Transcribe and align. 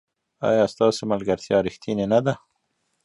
ایا 0.49 0.65
ستاسو 0.73 1.01
ملګرتیا 1.11 1.57
ریښتینې 1.67 2.05
نه 2.13 2.19
ده؟ 2.25 2.33